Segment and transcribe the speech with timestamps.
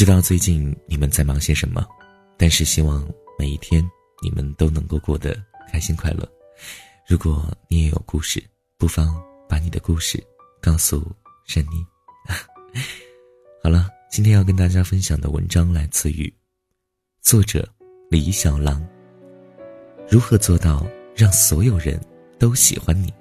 [0.00, 1.86] 知道最近你们在忙些什么，
[2.38, 3.06] 但是希望
[3.38, 3.86] 每一天
[4.22, 5.36] 你们都能够过得
[5.70, 6.26] 开心快乐。
[7.06, 8.42] 如果你也有故事，
[8.78, 10.18] 不妨把你的故事
[10.58, 11.14] 告诉
[11.46, 11.84] 珊妮。
[13.62, 16.32] 好了，今天要跟大家分享的文章来自于
[17.20, 17.68] 作者
[18.08, 18.82] 李小狼。
[20.08, 22.00] 如何做到让所有人
[22.38, 23.12] 都喜欢你？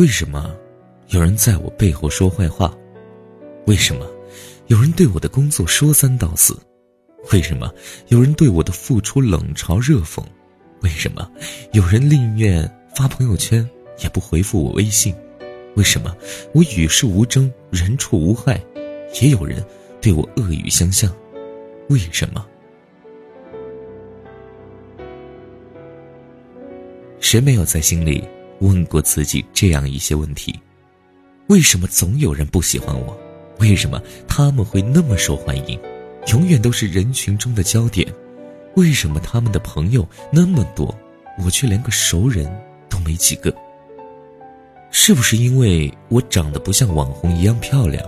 [0.00, 0.56] 为什么
[1.08, 2.74] 有人在我背后说坏话？
[3.66, 4.10] 为什么
[4.68, 6.58] 有人对我的工作说三道四？
[7.34, 7.70] 为什么
[8.08, 10.24] 有人对我的付出冷嘲热讽？
[10.80, 11.30] 为什么
[11.74, 13.68] 有人宁愿发朋友圈
[14.02, 15.14] 也不回复我微信？
[15.76, 16.16] 为什么
[16.54, 18.58] 我与世无争、人畜无害，
[19.20, 19.62] 也有人
[20.00, 21.14] 对我恶语相向？
[21.90, 22.46] 为什么？
[27.20, 28.26] 谁没有在心里？
[28.60, 30.58] 问过自己这样一些问题：
[31.48, 33.18] 为什么总有人不喜欢我？
[33.58, 35.78] 为什么他们会那么受欢迎，
[36.32, 38.06] 永远都是人群中的焦点？
[38.76, 40.94] 为什么他们的朋友那么多，
[41.44, 42.50] 我却连个熟人
[42.88, 43.54] 都没几个？
[44.90, 48.04] 是不是因为我长得不像网红一样漂亮？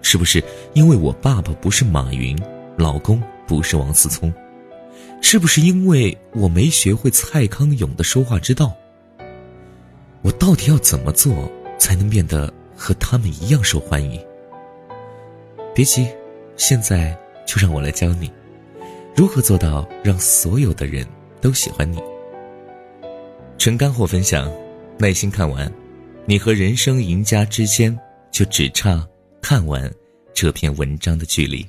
[0.00, 0.42] 是不是
[0.74, 2.38] 因为我爸爸不是马云，
[2.76, 4.32] 老公不是王思聪？
[5.20, 8.72] 是不是因为我没学会蔡康永的说话之道？
[10.22, 14.20] 我到底要怎么做才能变得和他们一样受欢迎？
[15.74, 16.08] 别急，
[16.56, 17.16] 现在
[17.46, 18.30] 就让我来教你，
[19.14, 21.06] 如何做到让所有的人
[21.40, 22.02] 都喜欢你。
[23.58, 24.52] 纯干货分享，
[24.98, 25.72] 耐心看完，
[26.26, 27.96] 你和人生赢家之间
[28.32, 29.06] 就只差
[29.40, 29.92] 看完
[30.34, 31.66] 这篇文章的距离。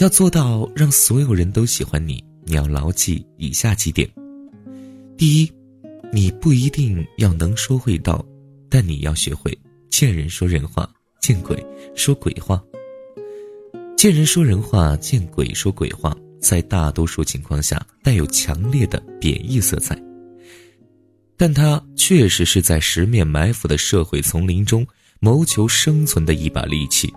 [0.00, 4.08] 要做到让所有人都喜欢你，你要牢记以下几点：
[5.14, 5.52] 第一，
[6.10, 8.24] 你不一定要能说会道，
[8.70, 9.56] 但你要学会
[9.90, 10.90] 见人说人话，
[11.20, 11.62] 见鬼
[11.94, 12.62] 说鬼话。
[13.94, 20.02] 见人说人话，见鬼说鬼话，在大多数情况下带有强烈的贬义色彩，
[21.36, 24.86] 但它确实是在十面埋伏的社会丛林中
[25.20, 27.12] 谋求生存的一把利器。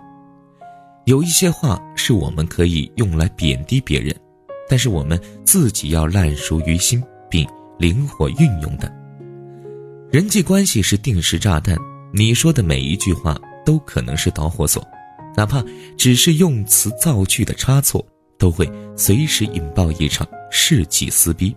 [1.06, 4.14] 有一些话是我们可以用来贬低别人，
[4.66, 7.46] 但是我们自己要烂熟于心并
[7.78, 8.90] 灵活运用的。
[10.10, 11.76] 人际关系是定时炸弹，
[12.10, 14.82] 你说的每一句话都可能是导火索，
[15.36, 15.62] 哪怕
[15.98, 18.02] 只是用词造句的差错，
[18.38, 18.66] 都会
[18.96, 21.54] 随时引爆一场世纪撕逼。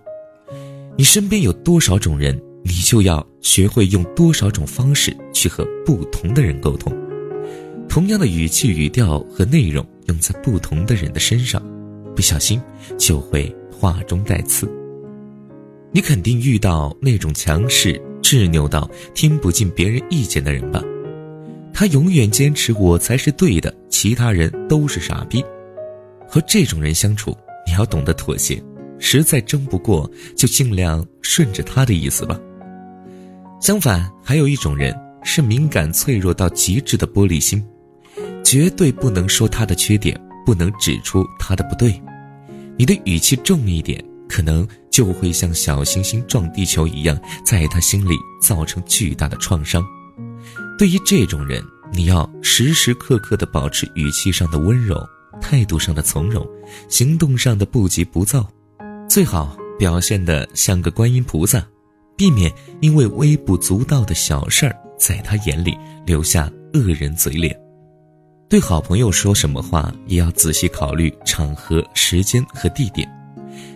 [0.98, 6.92] 你身边有多少种人，你就要学会用多少种方式去和不同的人沟通。
[7.90, 11.62] 同样的语气、语调和内容用在不同的人的身上，
[12.16, 12.62] 不小心
[12.98, 14.72] 就会话中带刺。
[15.92, 20.84] 你肯定遇到那种强势、执拗到听不进别人意见的人吧？
[21.74, 25.44] 他永远坚持我才是对的，其他人都是傻逼。
[26.28, 28.62] 和这种人相处，你要懂得妥协，
[29.00, 32.40] 实在争不过就尽量顺着他的意思吧。
[33.62, 34.94] 相反，还有一种人
[35.24, 37.64] 是敏感、脆弱到极致的玻璃心。
[38.50, 42.02] 绝对不能说他的缺点，不能指出他的不对。
[42.78, 49.86] 你的语气重一点，可能就会像小行星撞地球一样，在他心里造成巨大的创伤。
[50.80, 55.06] 对于这种人，你要时时刻刻地保持语气上的温柔，
[55.42, 56.48] 态度上的从容，
[56.88, 58.50] 行动上的不急不躁，
[59.10, 61.62] 最好表现得像个观音菩萨，
[62.16, 62.50] 避免
[62.80, 67.54] 因为微不足道的小事儿，在他眼里留下恶人嘴脸。
[68.50, 73.06] 对好朋友说什么话，也要仔细考虑场合、时间和地点。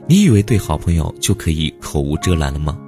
[0.07, 2.79] 你以为对好朋友就可以口无遮拦了吗？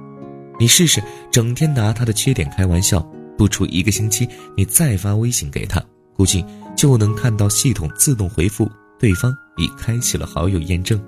[0.58, 3.00] 你试试整天拿他的缺点开玩笑，
[3.36, 4.26] 不出一个星期，
[4.56, 5.82] 你再发微信给他，
[6.16, 6.42] 估计
[6.74, 8.66] 就能看到系统自动回复
[8.98, 10.98] 对方已开启了好友验证。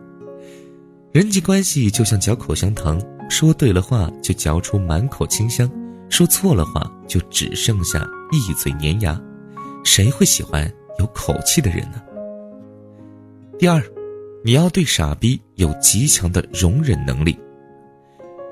[1.11, 3.00] 人际关系就像嚼口香糖，
[3.31, 5.70] 说对了话就嚼出满口清香，
[6.11, 9.19] 说错了话就只剩下一嘴粘牙。
[9.87, 12.03] 谁会喜欢有口气的人呢？
[13.56, 13.81] 第二，
[14.44, 17.38] 你要对傻逼有极强的容忍能力。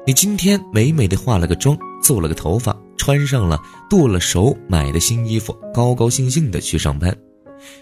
[0.06, 3.60] 你今天美美的化了个妆，做了个头发，穿上了
[3.90, 7.14] 剁了手买的新衣服，高高兴兴的去上班。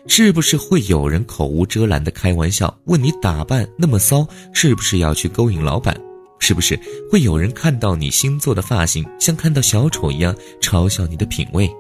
[0.07, 5.95] 是不是会有人口无遮拦的开玩笑，问你打扮那么骚，是不是要去勾引老板？
[6.39, 6.79] 是不是
[7.11, 11.71] 会有人看到你新做的发型，像看到小丑一样嘲笑你的品味？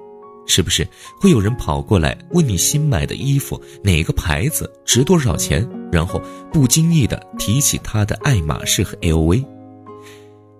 [0.46, 0.86] 是不是
[1.20, 5.68] 会有人跑过来问你新买的衣服哪个牌子值多少钱？
[5.90, 6.20] 然后
[6.52, 9.44] 不经意的提起他的爱马仕和 LV？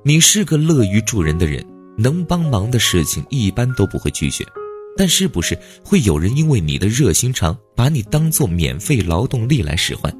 [0.04, 1.64] 你是个乐于助人的人，
[1.96, 4.46] 能帮忙的事情一般都不会拒绝。
[4.94, 10.14] 但是不是会有人因为你的热心肠，把你当做免费劳动力来使唤？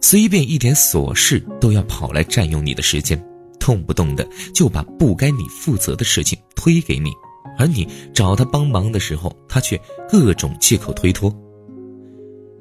[0.00, 3.22] 随便一点琐事都要跑来占用你的时间，
[3.60, 7.10] 动不动的就把不该你负责的事情推给你，
[7.58, 9.78] 而你找他帮忙的时候，他却
[10.08, 11.34] 各种借口推脱。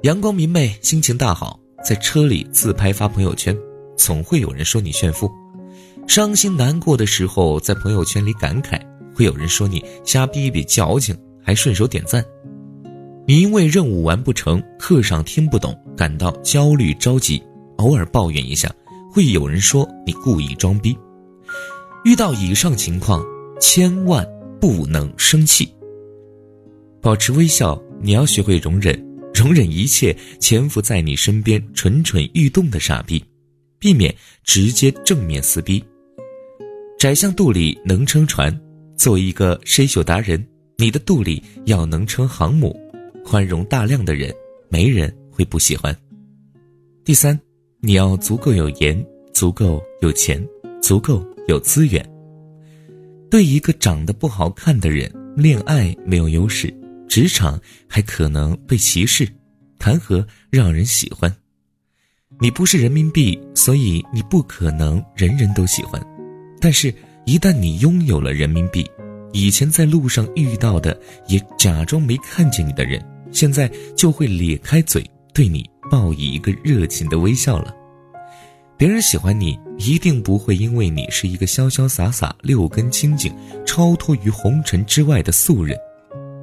[0.02, 3.56] 阳光明媚，心情大好，在车里自拍发朋友圈，
[3.96, 5.28] 总会有人说你炫富；
[6.08, 8.82] 伤心难过的时候，在朋友圈里感慨，
[9.16, 12.24] 会有人说你瞎逼逼矫情，还顺手点赞。
[13.28, 17.42] 你因为任务完不成，课上听不懂，感到焦虑着急，
[17.78, 18.74] 偶尔抱怨一下，
[19.12, 20.98] 会有人说你故意装逼。
[22.06, 23.26] 遇到以上情况，
[23.60, 24.26] 千万
[24.60, 25.68] 不能生气，
[27.02, 27.82] 保持微笑。
[28.00, 28.96] 你要学会容忍，
[29.34, 33.24] 容忍一切潜伏在你身边蠢蠢欲动的傻逼，
[33.80, 34.14] 避免
[34.44, 35.84] 直接正面撕逼。
[37.00, 38.56] 窄巷肚里能撑船，
[38.96, 40.46] 作为一个筛秀达人，
[40.78, 42.80] 你的肚里要能撑航母。
[43.26, 44.34] 宽容大量的人，
[44.70, 45.96] 没人会不喜欢。
[47.04, 47.38] 第三，
[47.82, 50.42] 你要足够有颜，足够有钱，
[50.82, 52.17] 足够有资源。
[53.30, 56.74] 对一个长得不好看的人，恋爱没有优势，
[57.08, 59.28] 职场还可能被歧视，
[59.78, 61.34] 谈何让人喜欢？
[62.40, 66.02] 你不是人民币，所以你不可能人人都喜欢。
[66.62, 66.94] 但是，
[67.26, 68.90] 一旦你拥有了人民币，
[69.34, 70.98] 以前在路上遇到的
[71.28, 73.04] 也假装没看见你的人。
[73.32, 77.76] 现在就会咧开嘴对你报以一个热情的微笑了。
[78.78, 83.34] 别人喜欢你，一定不会因为你是一个潇潇洒洒、六根清净、
[83.66, 85.76] 超脱于红尘之外的素人，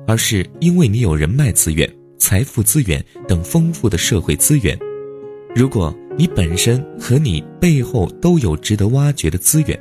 [0.05, 1.89] 而是因为你有人脉资源、
[2.19, 4.77] 财富资源等丰富的社会资源。
[5.55, 9.81] 如果你本身和你背后都有值得挖掘的资源，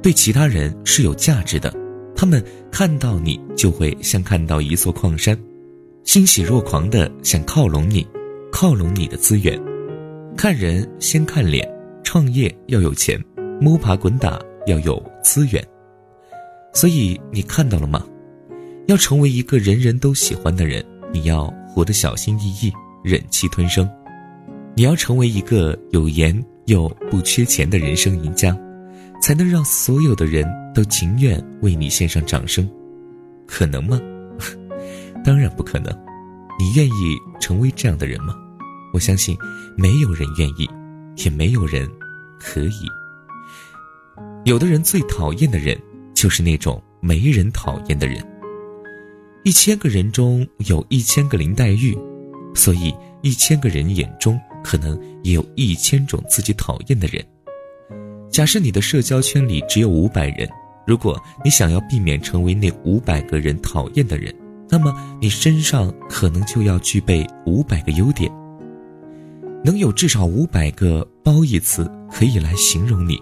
[0.00, 1.74] 对其他人是有价值的，
[2.14, 2.40] 他们
[2.70, 5.36] 看到你就会像看到一座矿山。
[6.04, 8.06] 欣喜若狂的想靠拢你，
[8.52, 9.60] 靠拢你的资源。
[10.36, 11.68] 看人先看脸，
[12.08, 13.22] 创业要有钱，
[13.60, 15.62] 摸爬滚打要有资源。
[16.72, 18.02] 所以你看到了吗？
[18.86, 20.82] 要成为一个人人都喜欢的人，
[21.12, 22.72] 你要活得小心翼翼，
[23.04, 23.86] 忍气吞声。
[24.74, 28.56] 你要成为一个有颜又不缺钱的人生赢家，
[29.20, 32.66] 才能让所有的人都情愿为你献上掌声。
[33.46, 34.00] 可能吗？
[35.22, 35.92] 当然不可能，
[36.58, 38.34] 你愿意成为这样的人吗？
[38.94, 39.36] 我相信，
[39.76, 40.66] 没有人愿意，
[41.24, 41.88] 也没有人
[42.38, 42.86] 可以。
[44.44, 45.78] 有的人最讨厌的人，
[46.14, 48.24] 就是那种没人讨厌的人。
[49.44, 51.96] 一千个人中有一千个林黛玉，
[52.54, 57.24] 所以一千个人眼中可能也有一千种自己讨厌的人。
[58.30, 60.48] 假设你的社交圈里只有五百人，
[60.86, 64.34] 如果你想要避免成为那五百个人讨厌的人。
[64.70, 68.30] 那么你身上可能就要具备五百个优点，
[69.64, 73.18] 能有至少五百个褒义词可以来形容你。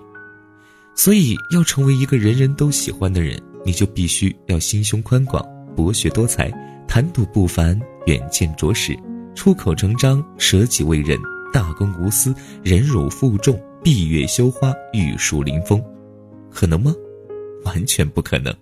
[0.95, 6.51] 所以要成为一个人人都喜欢的人，你就必须要心胸宽广、博学多才、
[6.89, 8.97] 谈吐不凡、远见卓识、
[9.35, 11.19] 出口成章、舍己为人、
[11.53, 15.83] 大公无私、忍辱负重、闭月羞花、玉树临风，
[16.51, 16.95] 可能吗？
[17.65, 18.55] 完全不可能。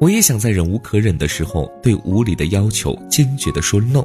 [0.00, 4.04] 我也想在忍无可忍的时候对无理的要求坚决地说 no。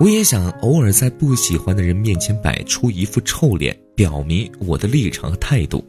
[0.00, 5.84] 我也想偶尔在不喜欢的人面前摆出一副臭脸，表明我的立场和态度。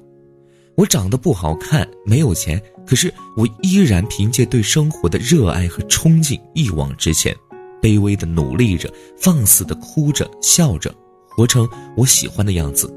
[0.76, 7.36] 我长得不好看，没有钱，可是我依然凭借对生活的热爱和冲劲一往直前，
[7.82, 10.94] 卑微的努力着，放肆的哭着笑着，
[11.30, 12.94] 活成我喜欢的样子。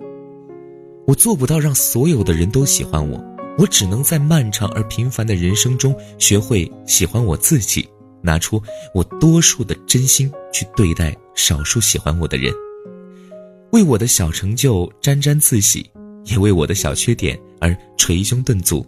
[1.07, 3.19] 我做不到让所有的人都喜欢我。
[3.57, 7.89] 我只能在漫长而平凡的人生中学会喜欢我自己，
[8.23, 8.63] 拿出
[8.95, 12.53] 我多数的真心去对待少数喜欢我的人，
[13.73, 15.91] 为我的小成就沾沾自喜，
[16.25, 18.87] 也为我的小缺点而捶胸顿足，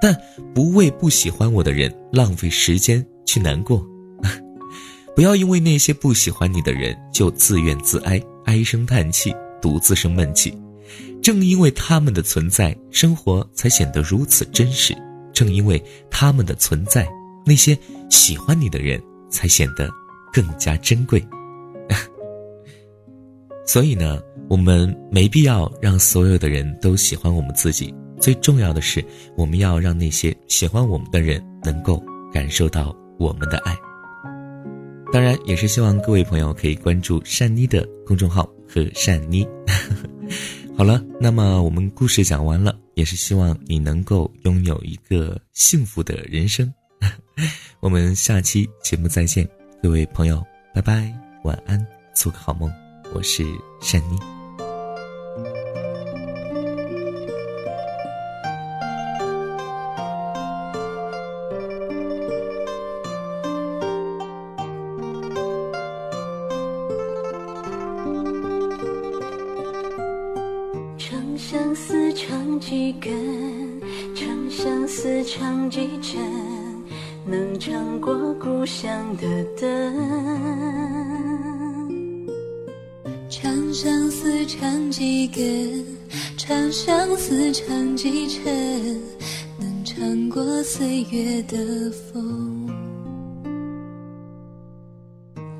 [0.00, 0.16] 但
[0.54, 3.84] 不为不喜欢我的人浪费时间去难过。
[5.14, 10.52] 不要因为那些不喜欢你的人就自怨自哀、唉声叹气、独自生闷气。
[11.22, 14.94] 正因为他们的存在，生活才显得如此真实；
[15.32, 17.08] 正因为他们的存在，
[17.46, 17.78] 那些
[18.10, 19.00] 喜欢你的人
[19.30, 19.88] 才显得
[20.32, 21.24] 更加珍贵。
[23.64, 27.94] 所以呢，我们没必要让所有的人都喜欢我们自己。
[28.18, 29.04] 最重要的是，
[29.36, 33.76] 我们要让那些喜欢我们的人能够感受到我们的爱。
[35.12, 39.46] 当然，也是希望各位朋友可以关注善妮的公众号和善妮。
[40.76, 46.72] 好了，那么我们故事讲完了，也是希望你能够拥有一个幸福的人生。
[47.80, 49.48] 我们下期节目再见，
[49.82, 51.12] 各位朋友，拜拜，
[51.44, 51.84] 晚安，
[52.14, 52.72] 做个好梦。
[53.14, 53.44] 我是
[53.80, 54.18] 善妮。
[70.98, 73.80] 长相思，长几根
[74.14, 76.20] 长相思，长几针，
[77.28, 79.26] 能唱过故乡的
[79.60, 79.66] 灯。
[83.28, 85.84] 长相思，唱几根
[86.36, 88.44] 长相思，唱几程，
[89.58, 92.68] 能唱过岁月的风。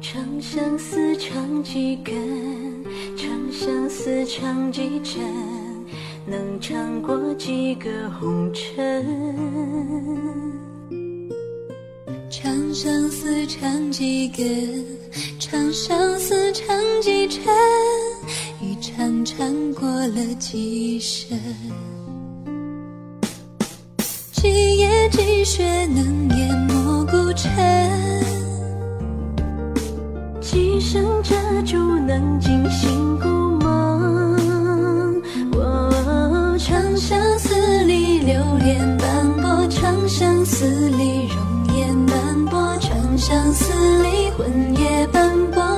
[0.00, 2.14] 长相思，唱几根
[3.16, 5.20] 长相思，唱几程。
[6.28, 9.04] 能尝过几个红尘，
[12.28, 14.84] 长相思唱几根，
[15.38, 17.42] 长相思唱几程，
[18.60, 21.38] 一场场过了几生，
[24.32, 27.50] 几夜几雪能淹没孤城，
[30.40, 33.36] 几声遮住能惊醒孤。
[37.38, 41.45] 思里流连斑驳，长相思里容
[43.16, 45.75] 相思离魂也斑驳。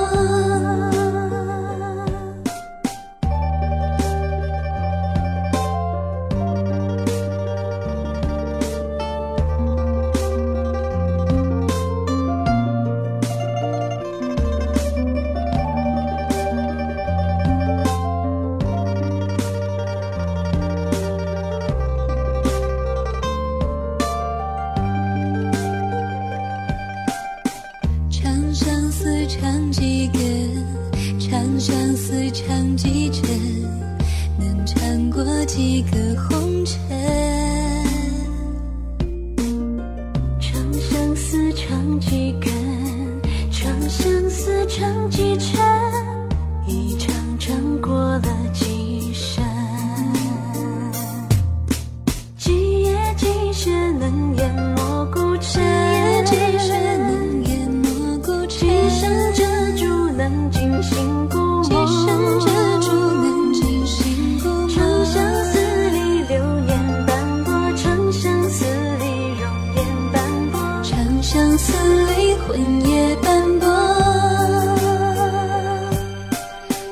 [72.49, 73.67] 魂也斑驳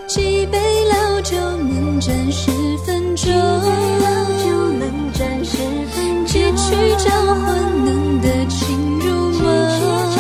[0.07, 2.51] 几杯老酒能战十
[2.85, 3.25] 分钟
[6.27, 9.79] 几曲招魂能得情入梦只
[10.13, 10.15] 求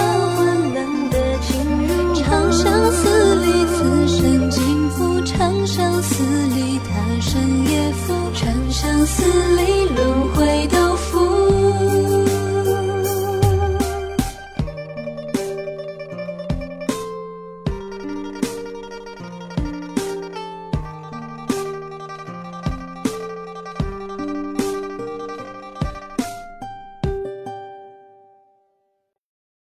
[2.15, 3.77] 长相思里此
[4.07, 6.89] 生尽负，长相思里他
[7.21, 7.39] 生
[7.69, 7.71] 也
[8.07, 8.17] 斑驳。
[8.69, 9.23] 相思
[9.55, 10.76] 里轮回的。